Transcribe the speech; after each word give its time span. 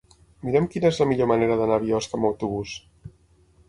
Mira'm 0.47 0.67
quina 0.75 0.91
és 0.93 1.01
la 1.03 1.07
millor 1.11 1.31
manera 1.33 1.59
d'anar 1.61 1.79
a 1.79 1.85
Biosca 1.87 2.21
amb 2.21 2.33
autobús. 2.35 2.79